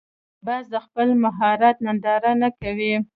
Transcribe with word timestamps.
باز 0.45 0.65
د 0.73 0.75
خپل 0.85 1.07
مهارت 1.23 1.75
ننداره 1.85 2.31
نه 2.41 2.49
کوي 2.61 2.93